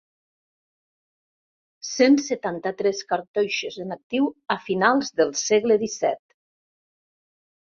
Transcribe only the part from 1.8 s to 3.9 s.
Cent setanta-tres cartoixes